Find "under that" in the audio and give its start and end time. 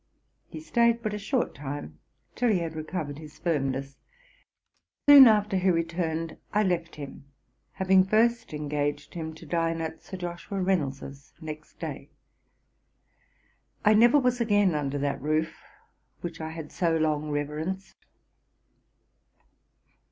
14.73-15.21